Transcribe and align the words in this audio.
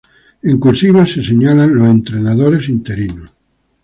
En 0.41 0.57
"cursiva" 0.57 1.05
se 1.05 1.21
señalan 1.21 1.75
los 1.75 1.87
entrenadores 1.87 2.67
interinos. 2.69 3.31